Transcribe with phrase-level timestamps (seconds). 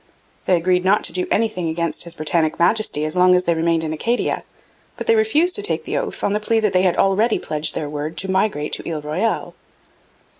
[0.45, 3.83] They agreed not to do anything against His Britannic Majesty as long as they remained
[3.83, 4.43] in Acadia;
[4.97, 7.75] but they refused to take the oath on the plea that they had already pledged
[7.75, 9.53] their word to migrate to Ile Royale.